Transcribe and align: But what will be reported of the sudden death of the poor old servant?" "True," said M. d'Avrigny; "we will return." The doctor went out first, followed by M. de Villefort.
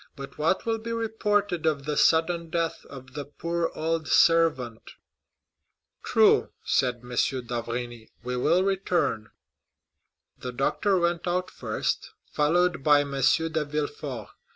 But 0.15 0.39
what 0.39 0.65
will 0.65 0.79
be 0.79 0.91
reported 0.93 1.67
of 1.67 1.85
the 1.85 1.95
sudden 1.95 2.49
death 2.49 2.87
of 2.89 3.13
the 3.13 3.23
poor 3.23 3.71
old 3.75 4.07
servant?" 4.07 4.93
"True," 6.01 6.49
said 6.63 7.01
M. 7.03 7.09
d'Avrigny; 7.11 8.09
"we 8.23 8.35
will 8.35 8.63
return." 8.63 9.29
The 10.39 10.53
doctor 10.53 10.97
went 10.97 11.27
out 11.27 11.51
first, 11.51 12.13
followed 12.31 12.83
by 12.83 13.01
M. 13.01 13.11
de 13.21 13.63
Villefort. 13.63 14.29